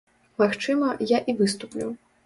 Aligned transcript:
Магчыма, 0.41 0.89
я 1.17 1.23
і 1.33 1.39
выступлю. 1.43 1.87